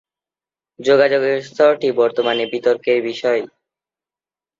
যোগাযোগের 0.79 1.37
স্তরটি 1.41 1.89
বর্তমানে 1.91 2.43
বিতর্কের 2.53 2.99
বিষয়। 3.01 3.41